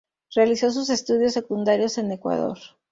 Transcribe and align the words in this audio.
Realizó 0.33 0.71
sus 0.71 0.89
estudios 0.89 1.33
secundarios 1.33 1.99
en 1.99 2.11
Ecuador. 2.11 2.57